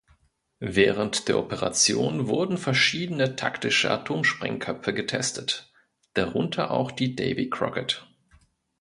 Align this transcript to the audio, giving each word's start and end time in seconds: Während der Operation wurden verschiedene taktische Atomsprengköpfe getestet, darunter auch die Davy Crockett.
Während 0.65 1.27
der 1.27 1.37
Operation 1.37 2.27
wurden 2.27 2.57
verschiedene 2.57 3.35
taktische 3.35 3.91
Atomsprengköpfe 3.91 4.95
getestet, 4.95 5.71
darunter 6.15 6.71
auch 6.71 6.89
die 6.91 7.15
Davy 7.15 7.51
Crockett. 7.51 8.07